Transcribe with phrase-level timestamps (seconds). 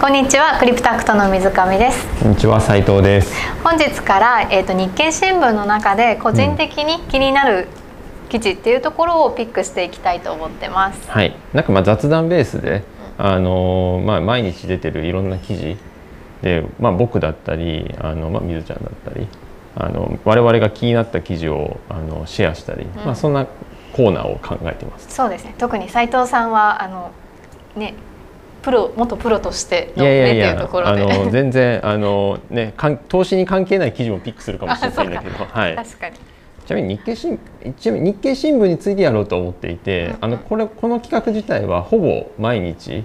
[0.00, 2.06] こんにちはクリプタクトの水上です。
[2.22, 3.34] こんにちは斉藤です。
[3.62, 7.68] 本日から、えー、と日経新聞の中で個人的に気になる
[8.30, 11.10] 記事っていうところをピックしていきたいと思ってます。
[11.10, 11.36] はい。
[11.52, 12.82] なんかまあ雑談ベースで、
[13.18, 15.76] あのーまあ、毎日出てるいろんな記事
[16.40, 19.28] で、まあ、僕だったりあの、まあ、水ちゃんだったり
[19.76, 23.46] あの我々が気になった記事をあのシェアしたり、まあ、そんな
[23.92, 25.14] コーナーを考えてます。
[25.14, 25.54] そうですね。
[25.58, 27.10] 特に斉藤さんはあの
[27.76, 27.92] ね
[28.62, 31.02] プロ元プロとしてのいやいやいねっていうやところで。
[31.02, 36.16] あの全然あの、ね、かん投資に関係ない記事もピックするかもしれないんだけど、 はい、確かに。
[36.66, 37.38] ちなみに日経新
[37.78, 40.16] ちなみに日経新聞についてやろうと思っていて、うんうん。
[40.20, 43.04] あのこれこの企画自体はほぼ毎日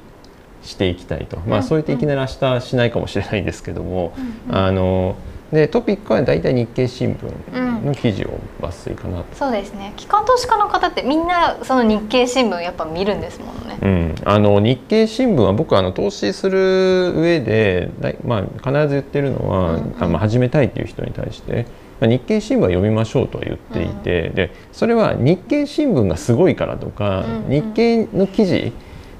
[0.61, 4.13] していきたいと、まあ、そう言っていきなり明日しないかもしれないんですけども、
[4.49, 5.15] あの
[5.51, 9.25] でトピックは大体日経新聞の記事を抜粋かなと。
[9.35, 9.93] そうですね。
[9.95, 13.77] 機関投資家の方ってみんなその日経新聞やっぱ見るんですもんね。
[13.81, 17.91] うん、あの日経新聞は僕はあの投資する上で
[18.25, 20.03] まあ、必ず言ってるのは、うんうん。
[20.03, 21.67] あまあ、始めたいっていう人に対して、
[21.99, 27.49] まあ、日経新聞は読みましょうとは言っていて、でそれは日経新聞がすごいからとか、うんうん。
[27.51, 28.73] 日経の記事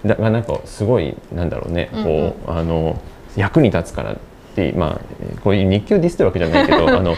[0.04, 2.06] がなんかすごいなんだろうね、うんうん。
[2.06, 3.00] こうあの
[3.36, 4.16] 役に立つから
[4.64, 7.16] ってまあこういう日経をディスってるわけじゃないけど あの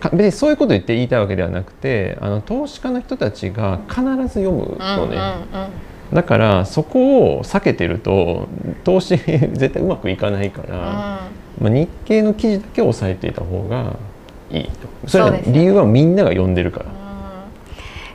[0.00, 5.16] か別にそういうこと言って言いたいわけではなくてあの投資家の人たちが必ず読むのね。
[5.16, 6.14] うんうんうん。
[6.14, 8.48] だからそこを避けてると
[8.82, 9.18] 投資
[9.52, 10.76] 絶対うまくいかないから、
[11.60, 13.96] まあ、日経の記事だけを押さえていた方が
[14.50, 14.70] いいと。
[15.06, 16.80] それは理由はみんなが読んでるか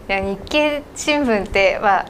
[0.07, 2.05] ら、いや日経新聞っては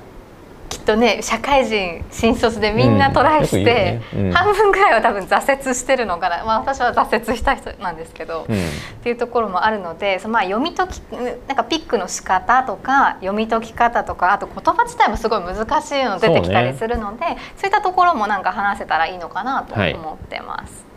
[0.74, 4.24] きっとね社会人新卒でみんなトライしうんて、うね。
[4.26, 4.32] うん。
[4.32, 8.56] 半分ぐらいは多分挫折してるのかな、まあ、私は挫折した人なんですけど、うん。
[8.56, 8.60] っ
[9.04, 11.00] ていうところもあるのでそのまあ読み解き
[11.48, 19.94] なんかピックの仕方とか読み解き方とかあと言葉自体もすごい難しいの出てきたりするのでそう,、いったところもなんか話せたらいいのかなとはい。
[19.94, 20.93] 思ってます。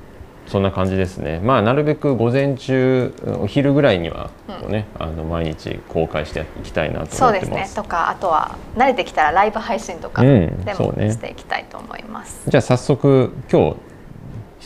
[0.47, 1.41] そんな感じですね。
[1.43, 4.55] まあなるべく午前中お昼ぐらいにはうん。
[4.57, 7.77] こう、ねあの毎日公開していきたいなとそうです思ってます。
[7.77, 7.83] ね。
[7.83, 11.11] とかあとは慣れてきたらライブ配信とかうんでもそうね。
[11.11, 12.43] していきたいと思います。
[12.49, 13.77] じゃあ早速今日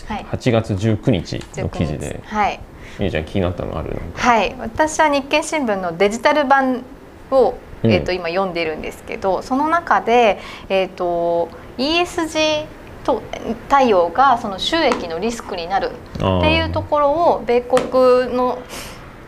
[0.06, 0.24] はい。
[0.24, 2.60] 8月19日の記事で、はい。
[2.98, 6.82] みゆちゃん気になったのあるのはい、私は日経新聞のデジタル版
[7.30, 7.90] を、うん。
[7.90, 10.38] えー、と今読んでいるんですけどその中で、
[10.68, 12.66] えー、と ESG
[13.04, 13.22] と
[13.68, 18.62] 対応がその収益のリスクになるっていうところを米国の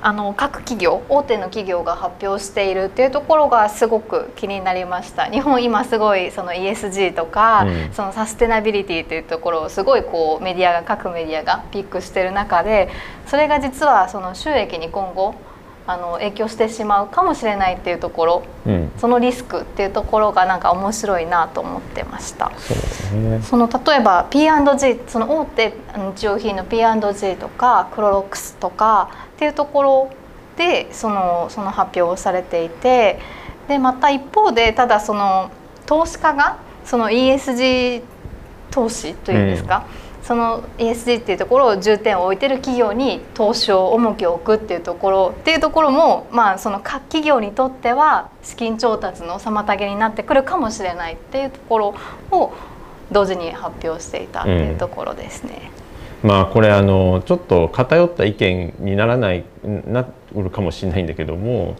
[0.04, 5.26] あの各企業大手の企業が発表しているっていうところがすごく気になりました。
[5.26, 7.92] 日本今すごいその ESG とか、うん。
[7.92, 12.88] そのサステナビリティっていうところをすごいこうメディアが各メディアがピックしてる中で
[13.26, 15.36] それが実はその収益に今後
[15.86, 18.92] あの影響してしまうかもしれないっていうところうん。
[18.98, 22.52] そのリスクっていうところがなんか面白いなと思ってました。
[22.56, 23.42] そね。
[23.42, 25.74] その例えば P&G その大手
[26.16, 30.10] 日用品の P&G とかクロロックスとかっていうところ
[30.56, 33.18] でそのその発表をされていて
[33.68, 35.50] でまた一方でただその
[35.86, 38.02] 投資家がその ESG
[38.70, 39.86] 投資というんですか、
[40.22, 51.94] その ESG っていうところを重点を置いてる企業に投資を重きを置くっていうところっていうところもまあその各企業にとっては資金調達の妨げになってくるかもしれないっていうところ
[52.30, 52.52] を
[53.10, 55.70] 同時に発表していたっていうところですね。
[56.22, 60.06] まあこれあのちょっと偏った意見にならないな
[60.36, 61.74] るかもしれないんだけども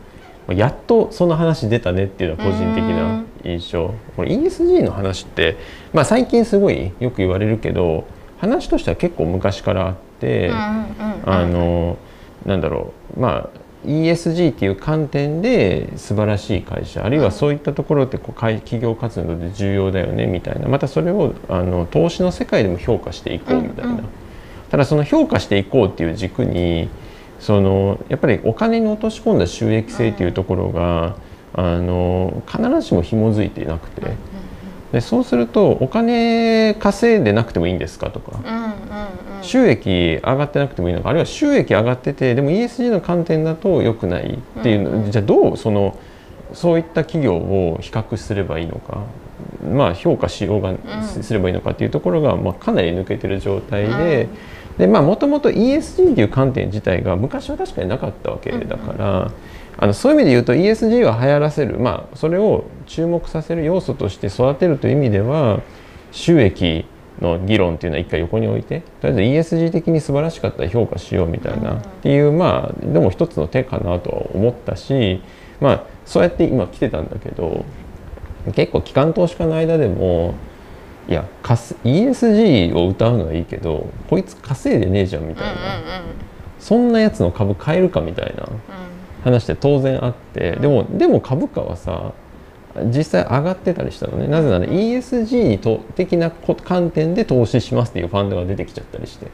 [0.49, 5.57] やっとその話出たねっていうのは個人的な印象これ ESG の話って、
[5.93, 8.05] まあ、最近すごいよく言われるけど
[8.43, 11.33] 話としては結構昔からあって、うんうんうん。
[11.33, 11.97] あの
[12.45, 13.21] なんだろう。
[13.21, 20.69] まあ ESG っていう観点で素晴らしい会社あるいはそういったところってこう会企業活動で重要だよねみたいな。
[20.69, 24.05] またそれをあの投資の世界でも評価していこうみたいな、うんうん
[24.71, 26.89] ただその評価していこうっていう軸に
[27.39, 31.15] そのやっぱりお金に落とし込んだ収益性っていうところが、
[31.53, 34.17] あの必ずしも紐づいていなくて。
[34.93, 38.73] でそうするとお金稼いでなくてもいいんですかとか、うんうんうん。
[39.43, 41.09] 収益上がってなくてもいいのか。
[41.09, 45.11] あるいは収益上がっててでも ESG の観点だと良くないっていうの、うんうん。
[45.11, 45.99] じゃあどうその
[46.53, 48.99] そういった企業を比較すればいいのか。
[49.73, 50.79] まあ評価しようが、ん。
[51.03, 54.29] すればいいのかっていうところが、まあ、かなり抜けてる状態で。
[54.79, 59.31] でまあもともと ESG っていう観点自体が昔は確かになかったわけだから、
[59.79, 65.61] あのそういう意味で言うと ESG は流行らせる、まあ、それを注目させる要素として育てるという意味では
[66.11, 66.85] 収益
[67.21, 75.23] の議論っていうのは一回横に置いてとりあえず ESG 的に素晴らしかったら評価しようみたいな、っていうまあでも一つの手かなとは思ったし
[75.61, 77.65] まあそうやって今来てたんだけど
[78.55, 80.35] 結構機関投資家の間でも
[81.09, 85.61] いや ESG を歌うのはいいけどこいつ稼いでねえじゃんみたいな、
[86.59, 88.49] そんなやつの株買えるかみたいな
[89.25, 92.13] 話って当然あってでもでも株価はさ
[92.87, 94.27] 実際上がってたりしたのね。
[94.29, 99.27] なぜなら ESG と的な観点で投資しますっていうファンドが出てきちゃったりして、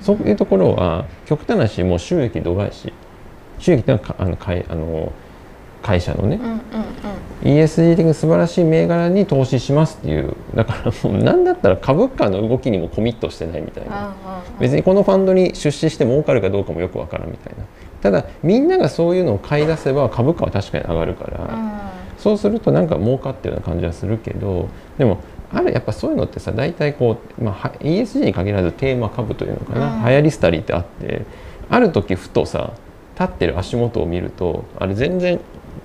[0.00, 2.92] そういうところは極端な話もう収益度外視。
[3.58, 5.12] 収益っていうのはあの会あの
[5.82, 6.60] 会社のね、うんうんうん、
[7.42, 10.34] ESG 的に素晴らしい銘柄に投資しますっていう。
[10.54, 14.12] だからもう何だったら株価の動きにもコミットしてないみたいな、うんうんう
[14.56, 17.64] ん、別にこのファンドに出資して儲かるかどうかもよくわからんみたいな
[18.04, 24.68] ただみんながそういうのを買い出せば株価は確かに上がるから、うん、そうするとなんか儲かってるような感じはするけど
[24.98, 31.24] でもあるやっぱそういうのってさ大体こう、まあ、ESG に限らずテーマ株というのかな、うん、流行り廃りってあって
[31.70, 32.74] ある時ふとさ
[33.18, 35.40] 立ってる足元を見るとあれ全然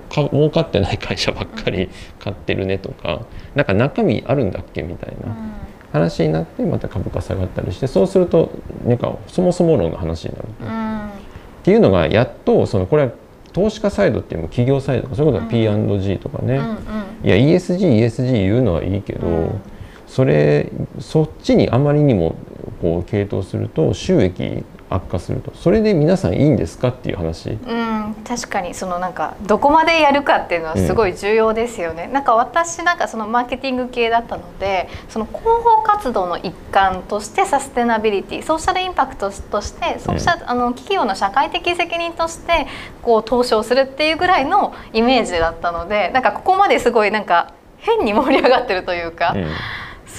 [0.10, 1.90] か儲かってない会社ばっかり
[2.20, 3.22] 買ってるねとか
[3.56, 5.34] なんか中身あるんだっけみたいな
[5.94, 8.52] 話になってまた株価下がったりしてそうすると
[8.86, 11.12] なんかそもそも論の話になる、うん、
[11.60, 13.12] っていうのがやっとそのこれは
[13.54, 16.76] 投資家サイドっていう企業サイドとかそういうことは P&G とかね、うんうん、
[17.24, 19.62] いや ESG ESG 言うのはいいけど、うん、
[20.08, 22.36] それそっちにあまりにも
[22.82, 25.52] こう傾倒すると収益悪化すると。
[25.54, 27.52] それで皆さんいいんですかっていう話。
[27.52, 28.74] うん確かに。
[28.74, 42.68] そのなんかどこまでやるかっていうのはすごい重要ですよね、うん、なんか私なんかそのマーケティング系だったのでその広報活動の一環としてサステナビリティソーシャルインパクトとしてソーシャル、うん、あの企業の社会的責任として
[43.02, 49.34] こう投資をするっていうぐらいのイメージだったのでなんかここまですごいなんか変に盛り上がってるというか。
[49.36, 49.48] うん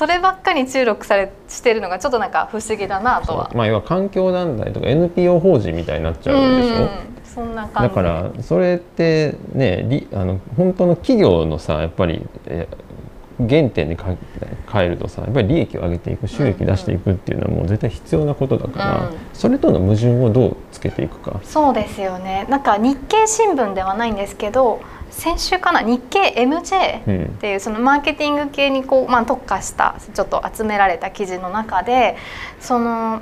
[0.00, 3.50] そればっかり注力されしてるのがちょっとなんか不思議だなとは。
[3.54, 6.88] まあ要は環境団体とか NPO 法人みたいになっちゃうんでしょ？
[7.22, 7.88] そんな感じ。
[7.90, 12.66] だからそれってねあの本当の企業のさやっぱり、え
[13.46, 21.40] 原点に変えるとさやっぱり利益を上げていく収益出していくっていうのはもう絶対必要なことだから、うん、それとの矛盾をどうつけていくか。
[21.44, 22.46] そうですよね。
[22.48, 24.80] なんか日経新聞ではないんですけど
[25.10, 25.82] 先週かな？
[25.82, 32.16] 日経 MJ っていうそのマーケティング系にこう、まあ、特化したちょっと集められた記事の中で
[32.60, 33.20] その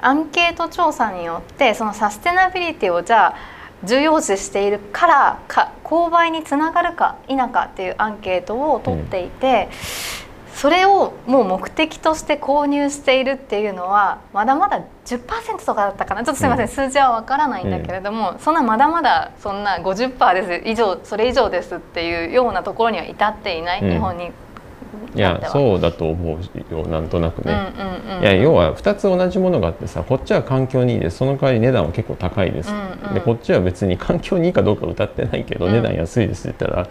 [0.00, 3.36] アンケート調査によってそのサステナビリティをじゃあ
[3.84, 9.68] 重要視しているからか購買につながるか否かっていうアンケートを取っていて、
[10.58, 16.24] それをもう目的として購入しているっていうのはまだまだ10%とかだったかな。
[16.24, 20.68] ちょっとすみません、うん、数字はわからないんだけれども、うん、そんなまだまだそんな50%です。
[20.68, 24.32] 以上それ以上ですっていうようなところには至っていない、うん、日本に
[25.14, 27.72] いやそうだと思うよなんとなくね、
[28.20, 31.18] いや要は2つ同じものがあってさこっちは環境にいいです。
[31.18, 36.88] その代わり値段は結構高いです、うんうん、でこっちは別に環境にいいかどうか歌ってないけど、値段安いですって言ったら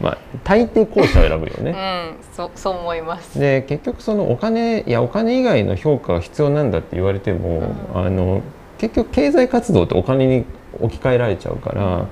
[0.00, 1.74] まあ、大抵後者を選ぶよね。
[2.32, 3.38] うん、そそう思います。
[3.38, 7.62] で結局そのお金いやお金以外の評価が必要なんだって言われても、
[7.94, 8.40] うん、あの
[8.78, 10.44] 結局経済活動ってお金に
[10.80, 12.06] 置き換えられちゃうから、うん、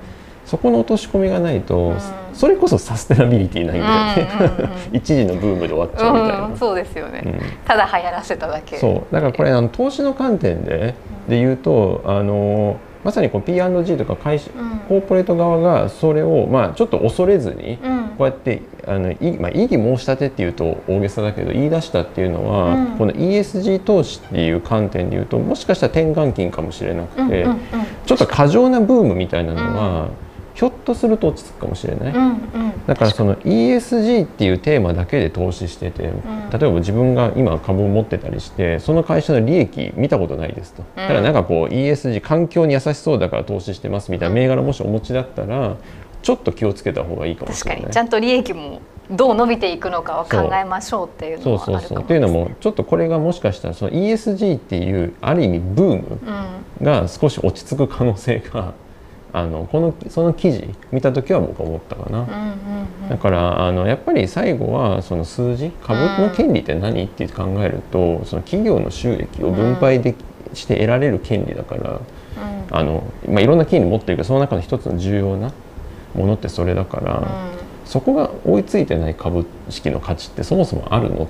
[0.48, 1.96] そこの落とし込みがないと、うん、
[2.32, 7.22] それこそサステナビリティないんだよね、一時のブームで終わっちゃうみたいな、そうですよね、
[7.66, 8.78] ただ流行らせただけ。
[8.78, 9.12] そう。
[9.12, 10.94] だからこれあの投資の観点で
[11.28, 17.78] で言うとあのまさにこう P&G とか会社、うん、コーポレート側がそれを、まあ、ちょっと恐れずに、
[18.18, 27.46] こうやってあのい、まあ、異議申し立てっていうと大げさだけど言い出したっていうのは、うん、この ESG 投資っていう観点でいうともしかしたら転換期かもしれなくて、
[28.06, 30.08] ちょっと過剰なブームみたいなのは、
[30.58, 36.12] ひょっとすると落ち着くかもしれない、うんうん、だからその ESG っていうテーマだけで投資してて、例え
[36.50, 45.76] ば自分が今株を持ってたりしてその会社の利益見たことないですと、だからなんかこう ESG 環境に優しそうだから投資してますみたいな銘柄もしお持ちだったら
[46.22, 47.82] ちょっと気をつけた方がいいかもしれない。
[47.82, 47.94] 確かに。
[47.94, 48.80] ちゃんと利益も
[49.12, 52.02] どう伸びていくのかを考えましょうっていうのはあるかもそうそうそう。
[52.02, 56.20] っていうのもちょっとこれがもしかしたらその ESG っていうある意味ブーム
[56.82, 58.74] が少し落ち着く可能性が
[59.32, 62.32] あのこのその記事見た時は僕は思ったかな、うんうん
[63.02, 67.04] うん、だからあのやっぱり最後はその数字株の権利って何？
[67.04, 70.14] って考えるとその企業の収益を分配で
[70.54, 75.52] して得られる権利だから、うん、あのまあ、いろんな権利持ってるけどその中の一つの重要な
[76.14, 81.26] ものってそれだから、うん、そこが追いついてない株式の価値ってそもそもあるのっ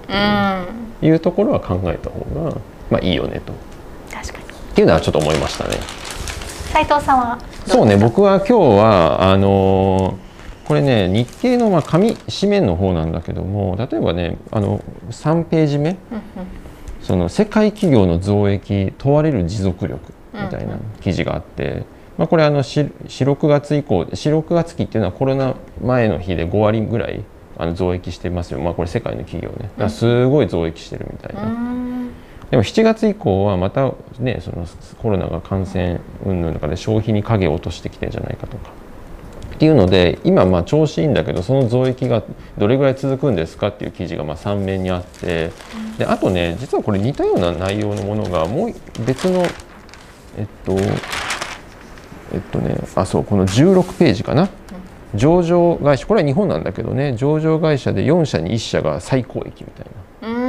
[1.01, 2.57] ていう,、ところは考えた方が、
[2.91, 3.53] まあ、いいよねと。
[4.13, 4.45] 確かに。
[4.45, 5.79] っていうのはちょっと思いましたね。
[6.73, 7.39] 斉藤さんは？
[7.67, 15.97] そうね僕は今日はあのー、これね日経のまあ紙紙面の方なんだけども例えばねあの3ページ目、
[17.03, 21.85] その世界企業の増益問われる持続力みたいな記事があって、
[22.17, 27.25] まあ、これあの4、6月以降4、6月期っていうのはコロナ前の日で5割ぐらい
[27.57, 29.89] あの増益してますよ、まあ、これ世界の企業ね。
[29.89, 32.11] すごい増益してるみたいな、うん
[32.51, 34.67] でも7月以降はまたねその
[35.03, 38.71] コロナが感染云々とかで消費に影を落としてきてんじゃないかとか。
[39.55, 42.23] っていうので今まあ調子いいんだけどその増益が
[42.59, 45.51] どれぐらい続くんですかっていう記事がまあ3面にあって。
[45.99, 48.75] であとね実はこれ似たような内容のものがもう
[49.05, 49.43] 別の
[50.39, 50.77] えっと
[52.33, 54.49] えっとねあそうこの16ページかな。
[55.15, 57.15] 上場会社これは日本なんだけどね。
[57.17, 59.87] 上場会社で4社に1社が最高益みたい
[60.31, 60.48] な。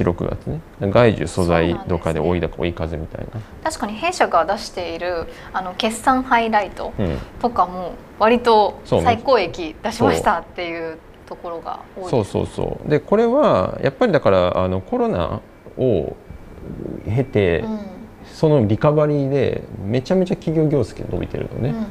[0.00, 0.60] うん4、6月ね。
[0.80, 12.10] 外需素材とかで追いだ追い風みたいな、確かに弊社が出しているあの決算ハイライトうん、とかも割と最高益出しましたっていうところが多い。
[12.10, 12.88] そうそうそう。
[12.88, 15.40] でこれはやっぱりだからあのコロナ
[15.76, 16.16] を
[17.04, 17.78] 経て、うん。
[18.32, 21.86] そのリカバリーでめちゃめちゃ企業業績が伸びてるのね、うんうん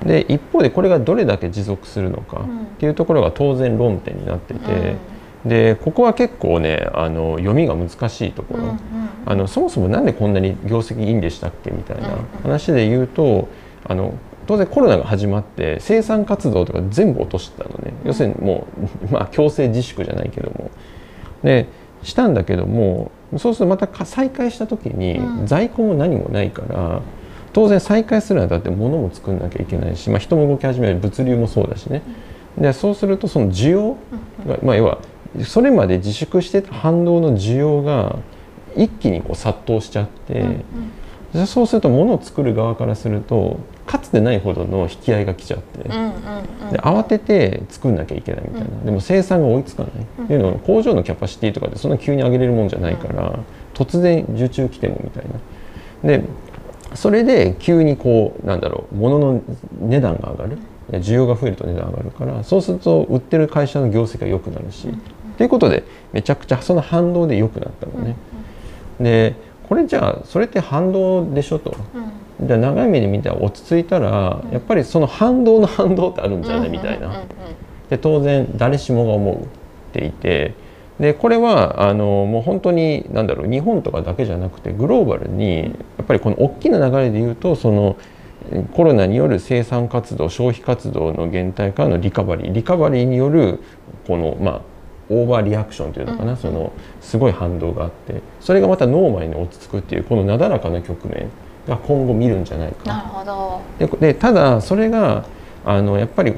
[0.00, 4.96] で一方でこれがどれだけ持続するのかうんっていうところが当然論点になってて、
[5.44, 8.78] でここは結構ねあの読みが難しいところ、うんうん
[9.26, 13.48] あのそもそもなんでこんなに業績いいんでしたっけみたいな話で言うと
[13.84, 14.14] あの
[14.46, 18.66] 当然コロナが始まって生産活動とか全部落としたのね、要するにも
[19.08, 20.70] う、 まあ、強制自粛じゃないけども。
[21.42, 21.68] で
[22.02, 25.46] したんだけどもそうするとまたか再開した時にうん。
[25.46, 27.02] 在庫も何もないから
[27.52, 32.02] 当然再開するにあたって物も作んなきゃいけないし、まあ、人も動き始める物流もそうだしね。
[32.58, 33.96] でそうするとその需要
[34.48, 34.98] が、まあ、要は
[35.44, 38.18] それまで自粛してた反動の需要が
[38.76, 40.64] 一気にこう殺到しちゃって、うん
[41.32, 46.08] でそうすると物を作る側からするとかつてないほどの引き合いが来ちゃって、うんうんう
[46.70, 46.72] ん。
[46.72, 49.92] で慌てて作んなきゃいけないみたいな、でも生産が追いつかない、
[50.24, 53.38] っていうのは工場のキャパシティとかでそんな急に上げれるもんじゃないから、
[53.74, 55.24] 突然受注来てもみたい
[56.02, 56.18] な。
[56.18, 56.24] で
[56.96, 59.40] それで急にこうなんだろう物の
[59.82, 60.58] 値段が上がる。
[60.90, 64.88] 需要が増えると値段上がるからそうすると売ってる会社の業績が良くなるし、
[65.40, 68.14] ということでめちゃくちゃその反動で良くなったのね。
[69.00, 69.34] で
[69.66, 71.74] これじゃあそれって反動でしょと。
[71.94, 72.46] うん。
[72.46, 77.06] じゃあ長い目で見たら落ち着いたらやっぱりその反動の反動ってあるんじゃないみたいな。
[77.06, 77.26] うんうんうん
[77.88, 80.52] で当然誰しもが思っていて。
[81.00, 85.70] でこれはあのもう本当に何だろう日本とかだけじゃなくてグローバルにや
[86.02, 87.96] っぱりこの大きな流れで言うとその
[88.52, 92.52] えコロナによる生産活動消費活動の減退からのリカバリー。
[92.52, 93.60] リカバリーによる
[94.06, 94.60] このまあ
[95.10, 96.36] オーバーリアクションというのかな、うん。
[96.38, 101.28] そのすごい反動があってそれがまたノーマルに落ち着くっていうこのなだらかな局面
[101.68, 102.84] が今後見るんじゃないか。
[102.86, 103.60] なるほど。
[103.98, 105.26] ででただそれが
[105.64, 106.34] あのやっぱり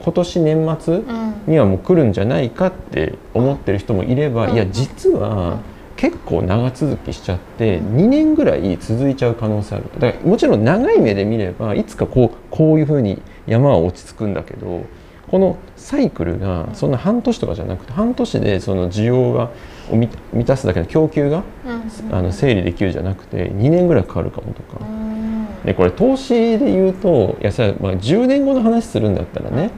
[0.00, 1.34] 今年年末うん。
[1.46, 4.54] にはもう来るんじゃないかって思ってる人もいれば、うん。
[4.54, 5.58] いや実は
[5.96, 9.84] 結構長続きしちゃって2年ぐらい続いちゃう可能性ある。
[9.98, 14.84] だからもちろん長い目で見ればいつかこうこういうふうに山は落ち着くんだけど
[15.30, 19.50] このサイクルがそんな半年とかじゃなくて半年でその需要が
[19.90, 22.14] を満満たすだけの供給がうん。
[22.14, 24.78] あの整理できるじゃなくて2年ぐらいかかるかもとか。
[24.80, 25.46] うん。
[25.64, 29.70] でこれ投資で言うといやさ、まあ、10年後の話するんだったらね、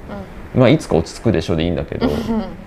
[0.57, 2.09] まあ、いつか落ち着くでしょでいいんだけど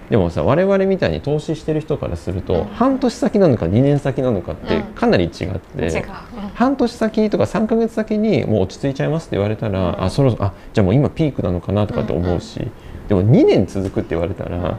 [0.10, 2.66] でもさ我々みたいに投資してる人からすると、うん。
[2.66, 4.84] 半年先なのか2年先なのかってうん。
[4.94, 6.06] かなり違って、
[6.54, 10.04] 半年先とか3ヶ月先にもう落ち着いちゃいますって言われたら、うん。
[10.04, 12.60] あそろそろあじゃあもう今ピークなのかなとかって思うし、
[13.08, 14.78] でも2年続くって言われたら、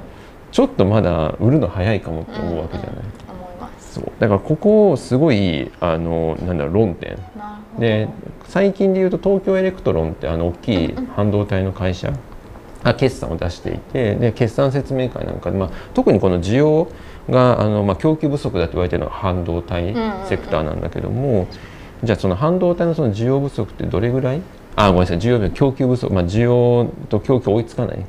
[0.52, 2.94] ちょっとまだ売るの早いかもって思うわけじゃない。
[3.78, 4.12] そう。
[4.18, 7.18] だからここすごいあのなんだろう論点。
[7.78, 8.08] で
[8.44, 12.12] 最近でいうと東京エレクトロンってあの大きい半導体の会社
[12.82, 16.88] が決算を出していてで決算説明会なんかで、まあ、特にこの需要
[17.28, 19.94] があの、まあ、供給不足だと言われてるのは半導体
[20.26, 21.46] セクターなんだけども、
[22.02, 24.42] じゃあその半導体のその需要不足ってどれぐらい？
[24.76, 28.06] あごめんなさい需要不供給不足、まあ、需要と供給追いつかない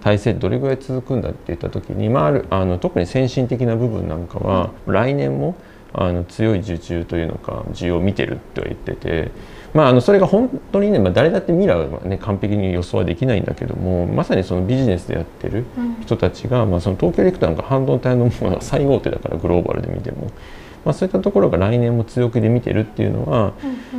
[0.00, 5.56] 体制どれぐらい続くんだって言った時に、まあ、あるあの特に先進的な部分なんかは、来年も
[5.92, 9.32] あの強い受注というのか需要を見てるって言ってて、
[9.74, 15.96] まあ、あのそれが本当にね、まあ、誰だって未来は、ね、完璧に予想はできないんだけどもまさにそのビジネスでやってるうん。
[16.02, 20.30] 人たちが、まあ、その東京エレクトロなんか半導体のもの最大手だからグローバルで見ても、
[20.84, 23.52] まあ、そういったところが来年も強気で見てるっていうのは、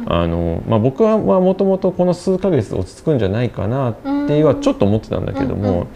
[0.07, 5.87] あのまあ、僕はもともとこの数ヶ月で落ち着くんじゃないかなっていうはちょっと思ってたんだけども、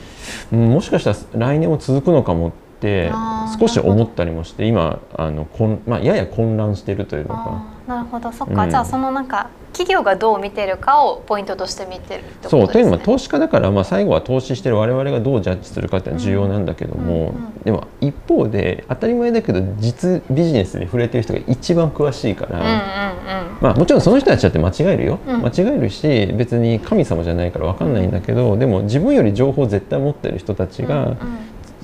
[0.51, 3.11] うんもしかしたら来年も続くのかもって
[3.59, 8.31] 少し思ったりもして今あのこん、まあ、やや混乱してるというのかあなるほど。
[8.31, 12.61] そっか、うんじゃあそのなんか企業がどう見てるかをポイントとして見てるってことですね。
[12.61, 23.57] そうというのも投資家だから、まあ、最後は投資してる我々がどうジャッジするかっていうのは重要なんだけども、うんうんでも一方で当たり前だけど実ビジネスに触れてる人が一番詳しいから、うんうんうん。
[23.61, 25.41] まあ、もちろんその人たちだって間違えるよ、うん。
[25.41, 31.17] 間違えるし別に神様じゃないから分かんないんだけど、でも自分より情報を絶対持ってる人たちがうんうん。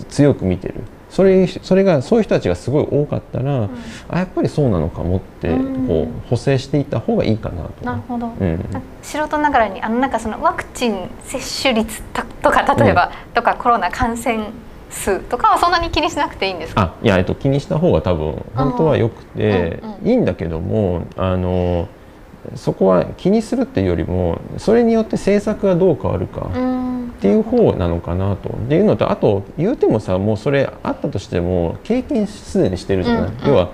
[0.09, 0.75] 強く見てる
[1.09, 3.69] それそれがそういう人たちがすごい多かったら、
[4.09, 5.87] あやっぱりそうなのかもってうん。
[5.87, 7.85] こう補正していった方がいいかなと。
[7.85, 8.65] なるほど、うん。
[9.01, 14.49] 素人ながらにあのなんかそのワクチン接種率ととか例えば、とかコロナ感染
[14.91, 16.81] 数とかはそんなに気にしなくていいんですか？
[16.81, 21.87] あいや、えっと、気にした方が多分本当はよくて、うんうんいいんだけどもあの
[22.55, 26.49] そこは気にするっていうよりもそれによって政策がどう変わるか
[27.19, 28.49] っうんていう方なのかなと。
[28.49, 33.23] っていうのとあと言うてもさもうそれあったとしても経験すでにしてるじゃない？
[33.23, 33.47] うんうん。
[33.49, 33.69] 要は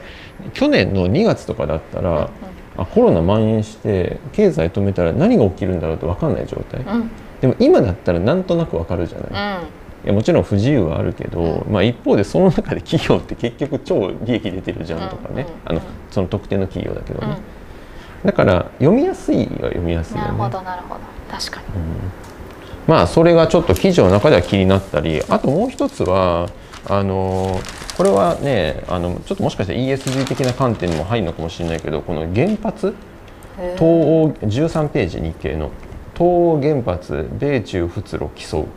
[0.54, 2.30] 去年の2月とかだったら、
[2.78, 6.82] あコロナ蔓延して経済止めたら何が起きるんだろうって分かんない状態。
[6.82, 6.90] うん。
[6.90, 7.12] うん
[7.42, 9.64] でも今だったらなんとなく分かるじゃない？
[10.06, 17.30] いやもちろん不自由はあるけど、まあ、一方でその中で企業って結局超利益出てるじゃんとかね、うんあのその特定の企業だけどうん。
[17.32, 17.38] ね、
[18.24, 20.50] だから読みやすいは読みやすいよなるほね。
[20.52, 21.02] どなるほど。
[21.30, 21.66] 確かに
[22.88, 26.50] まあそれがちょっと記事の中では気になったりあともう一つは
[26.88, 27.60] あの
[27.98, 32.94] これはねあのちょっともしかしたら ESG 的な観点にも入るのかもしれないけどこの原発
[33.56, 35.72] 東欧13ページ日経の。
[36.16, 38.68] 東欧原発米中仏露競うっ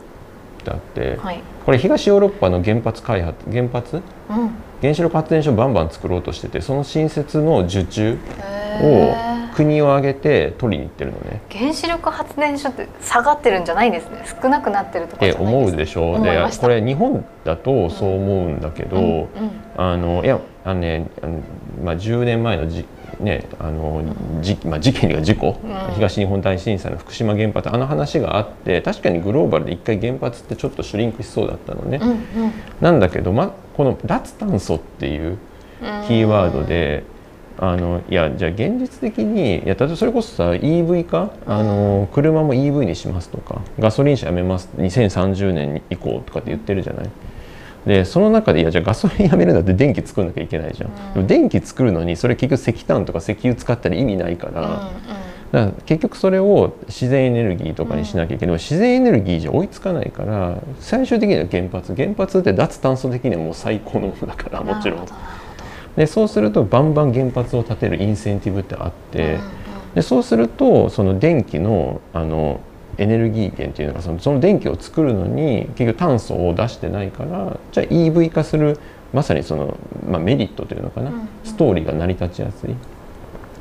[0.63, 1.41] てあって、はい。
[1.65, 3.95] これ東ヨーロッパの原発開発原発？
[3.95, 4.03] うん。
[4.81, 8.17] 原子力発電所バンバン作ろうとしててその新設の受注
[8.81, 9.28] を
[9.59, 11.41] 国を挙げて取りに行ってるのね。
[11.51, 14.23] 原子力発電所って下がってるんじゃないんですね。
[14.41, 16.11] 少なくなってるとかってじゃないです思うでしょ？
[16.13, 16.67] 思いました。
[16.69, 19.03] でこれ日本だとそう思うんだけど、うん。
[19.03, 19.27] うん。
[19.75, 21.41] あのいやあのねあの、
[21.83, 22.85] まあ、10年前のじ、
[23.19, 24.01] ね、あの
[24.41, 25.93] じまあ、事件が事故、うん。
[25.95, 31.99] 東日本大震災の福島原発あの話があって確かにグローバルで一回原発ってちょっとシュリンクしそうだったのね。
[32.01, 32.53] うんうん。
[32.79, 35.37] なんだけど、ま、この脱炭素っていう
[36.07, 37.03] キーワードで、
[37.61, 47.09] あのいやじゃあ現実的にいや例えばそれこそさ EV 化あの車も EV にしますとかガソリン車やめます2030年以降とかって言ってるじゃない？
[47.85, 51.13] でその中でいやじゃあガソリンやめるんだって電気作んなきゃいけないじゃん、うん。
[51.15, 54.71] でも電気作るのにそれ結局石炭とか石油使ったら意味ないから,、うんうん。
[54.71, 54.91] だか
[55.51, 61.93] ら結局それを自然エネルギーとかにしなきゃいけない、自然エネルギーじゃ追いつかないから最終的には原発。
[61.95, 65.07] 原発って脱炭素的にはもう最高のものだからもちろん
[65.99, 69.37] でそうするとバンバン原発を建てるインセンティブってあって、
[69.93, 72.61] でそうするとその電気のあの
[72.97, 78.79] エネルギー源っていうのがそのその電気を作るのに結局炭素を出してないからじゃあ EV 化する
[79.11, 79.77] まさにその、
[80.09, 81.11] まあ、メリットというのかな、
[81.43, 82.73] ストーリーが成り立ちやすい。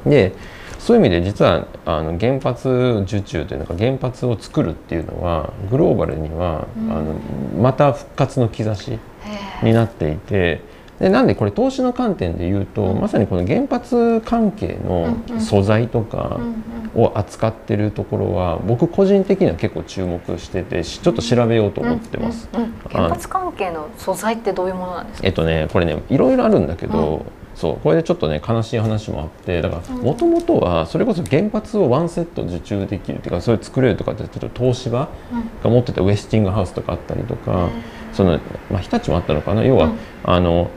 [0.08, 0.32] で
[0.78, 6.92] そういう意味で実はあの原発受注というのか原発を作るっていうのはグローバルには、うん。
[6.92, 7.14] あの
[7.60, 8.96] また復活の兆し
[9.64, 13.00] になっていてでなんでこれ投資の観点で言うと、うん。
[13.00, 16.40] まさにこの原発関係の素材とか
[16.94, 22.48] を扱ってるところは僕個人的には結構注目しててしちょっと調べようと思ってます。
[22.90, 25.26] 原発関係の素材ってどういうものなんですか？
[25.28, 30.02] えっとねこれねいろいろあるんだけど、そうこれでちょっとね悲しい話もあってだからうん。
[30.02, 35.08] もともとはそれこそ原発をワンセット受注できるっていうかそれ作れるとかってちょっと東芝
[35.62, 37.68] が持ってたウェスティングハウスとかあったりとか。
[38.10, 39.62] その、まあ、日立もあったのかな？
[39.62, 39.98] 要は、うん。
[40.24, 40.70] あの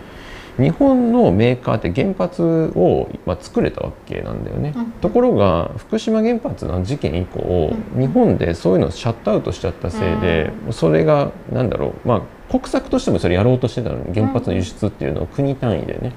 [0.58, 4.92] 日本のメーカーって原発を、まあ、作れたわけなんだよね、うん。
[4.92, 8.02] ところが福島原発の事件以降、うん。
[8.02, 12.08] 日本でそういうのをシャットアウトしちゃったせいで、それがなんだろう。
[12.08, 16.12] まあ国策としてもそれやろうとしてたのに原発の輸出っていうのを国単位でね、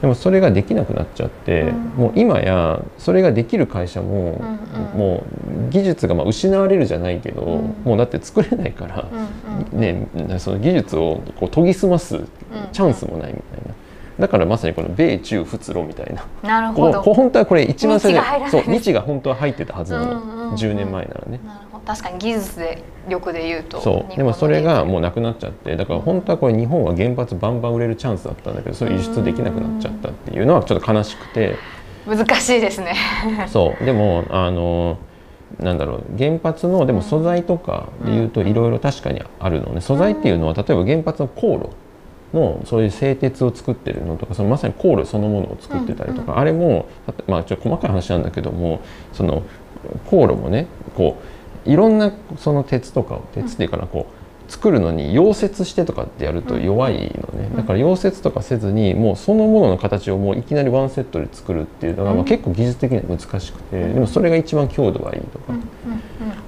[0.00, 1.78] でもそれができなくなっちゃって、うん。
[1.96, 4.40] もう今やそれができる会社も、
[4.94, 4.98] うん。
[4.98, 5.24] も
[5.68, 7.74] う技術がまあ失われるじゃないけど、うん。
[7.84, 9.08] もうだって作れないから、
[9.72, 9.80] うんうん。
[10.28, 12.20] ね、その技術をこう研ぎ澄ます
[12.72, 13.74] チャンスもないみたいな。
[14.18, 16.24] だからまさにこの米中仏露みたいな。
[16.42, 17.02] なるほど。
[17.02, 18.50] 本当はこれ一番最日が入らない。
[18.50, 20.54] そう日が本当は入ってたはずなの、うんうんうん。
[20.54, 21.40] 10年前ならね。
[21.44, 21.84] なるほど。
[21.84, 24.16] 確かに技術で力で言うとそう。
[24.16, 31.56] でもそれがもうななくなっちゃってだから本当はこれ日本は原発バンバン売れるチャンスだったんだけどそれ輸出できなくなっちゃったっていうのはちょっと悲しくて。
[32.06, 32.94] 難しいですね。
[33.48, 33.84] そう。
[33.84, 34.98] でもあの
[35.60, 39.80] なんだろう原発のでも素材とかでいうといろいろ確かにあるのね。
[39.80, 41.68] 素材っていうのは例えば原発の航路
[42.32, 46.88] のそういう製鉄を作ってるのとかそのまさに航路そのものを作ってたりとか、あれも
[47.26, 48.80] まあちょっと細かい話なんだけども
[49.12, 49.42] その
[50.06, 51.20] 航路もねこ
[51.66, 65.52] ういろんなその鉄とかを鉄っていうかなこう作るのに溶接してとかってやると弱いのね、だから溶接とかせずにもうそのものの形をもういきなりワンセットで作るっていうのが、まあ結構技術的には難しくて、でもそれが一番強度がいいとか、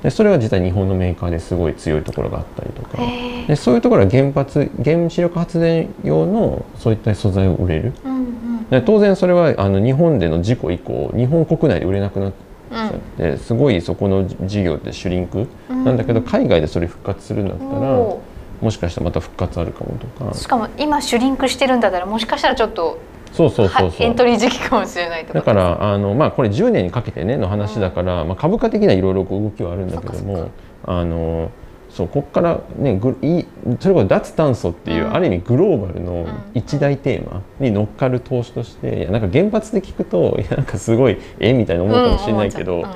[0.02, 2.67] でそれは実は日本のメーカーですごい強いところがあったり
[3.46, 7.92] でそういうところは原発原子力発電用のそういった素材を売れる、
[8.70, 15.48] で当然それはあの日本での事故以降日本国内で売れなくなってちゃってすごいそこの事業ってシュリンク。
[15.68, 20.34] なんだけど海外でそれ復活するんだったらもしかしたらまた復活あるかもとか。
[20.34, 22.98] しかも今シュリンクしてるんだったらもしかしたらちょっと
[23.32, 24.06] そうそうそうそう。
[24.06, 30.50] エントリー時期かもしれないとだからあの、まあ、これ10年にかけてねの話だから、まあ、株価的にはいろいろ動きはあるんだけども
[30.84, 31.50] あの
[31.90, 33.46] そうここからねぐい
[33.80, 42.86] それこそ脱炭素っていう、うん、ある意味グローバルの一大テーマに乗っかる投資としていやなんか原発で聞くといやなんかすごいえみたいな思うかもしれないけど、うん、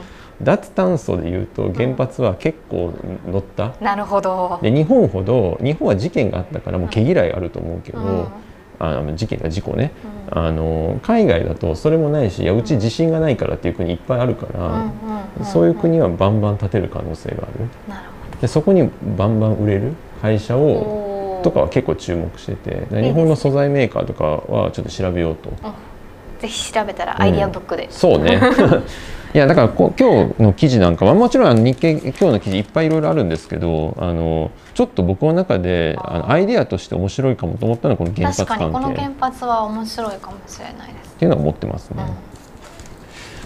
[0.43, 2.93] 脱炭素でいうと原発は結構
[3.27, 4.59] 乗った、なるほど。
[4.63, 8.31] で日本ほど日本は事件があったからもう毛嫌いあると思うけど。
[8.79, 9.93] あの事件が事故ね、
[10.33, 14.47] うん、あの海外だとそれもないしいやうち自信がないからっていう国いっぱいあるか
[15.39, 17.69] ら、そういう国はバンバン建てる可能性がある。
[17.87, 18.12] なるほど
[18.43, 25.51] でそこにバンバン売れる会社をとかは結構注目してて日本の素材メーカーとかはちょっと調べようと。
[26.41, 28.41] ぜひ調べたらアイディアブックで、うん、そうね。
[29.33, 38.65] いやだからこ今日の記事なんかはもちろん日経今日の記事いっぱいいろいろあるんですけどあのちょっと僕の中であのアイディアとして面白いかもと思ったのはこの原発関係。
[38.65, 41.13] この原発は面白いかもしれないです。
[41.15, 42.03] っていうのは思ってますね。
[42.27, 42.32] うん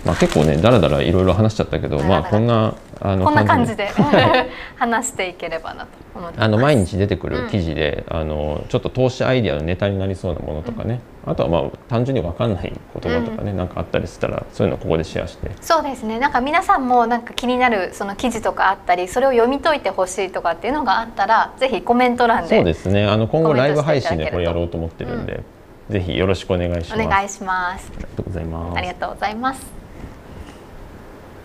[0.07, 3.91] まあ、結構ねだらだらいろいろ話しちゃったけど、まあ、こんなあのこんな感じで。
[4.77, 15.51] 話していければなと思ってあの毎日出てくる記事で、うん、あのちょっと投資アイディアのネタになりそうなものとかね、うん、あとはまあ単純に分かんない言葉とかね、うん、なんかあったりしたらそういうのをここでシェアして。
[15.61, 16.19] そうですね。
[16.19, 23.07] なんか皆さんもなんか気になるその記事とかあったりそれを読み解いてほしいとかっていうのがあったらぜひコメント欄でそうですね。
[23.07, 25.43] あの今後ライブ配信でこれやろうと思ってるんで、
[25.91, 27.03] ぜひよろしくお願いします。
[27.03, 27.93] お願いします。
[27.95, 28.79] ありがとうございます。
[28.79, 29.86] ありがとうございます